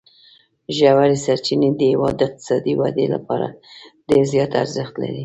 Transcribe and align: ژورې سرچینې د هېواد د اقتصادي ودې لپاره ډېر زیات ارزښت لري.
ژورې 0.75 1.17
سرچینې 1.25 1.69
د 1.75 1.81
هېواد 1.91 2.15
د 2.17 2.21
اقتصادي 2.27 2.73
ودې 2.79 3.05
لپاره 3.15 3.47
ډېر 4.09 4.23
زیات 4.33 4.51
ارزښت 4.61 4.93
لري. 5.01 5.19